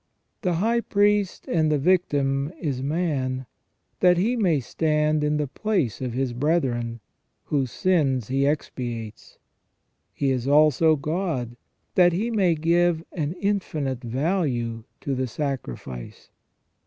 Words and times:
The 0.41 0.53
high 0.55 0.81
priest 0.81 1.47
and 1.47 1.71
victim 1.71 2.51
is 2.59 2.81
man, 2.81 3.45
that 3.99 4.17
He 4.17 4.35
may 4.35 4.59
stand 4.59 5.23
in 5.23 5.37
the 5.37 5.45
place 5.45 6.01
of 6.01 6.13
His 6.13 6.33
brethren, 6.33 7.01
whose 7.43 7.69
sins 7.71 8.27
He 8.27 8.47
expiates; 8.47 9.37
He 10.11 10.31
is 10.31 10.47
also 10.47 10.95
God, 10.95 11.55
that 11.93 12.13
He 12.13 12.31
may 12.31 12.55
give 12.55 13.03
an 13.11 13.33
infinite 13.33 14.03
value 14.03 14.85
to 15.01 15.13
the 15.13 15.27
sacrifice. 15.27 16.31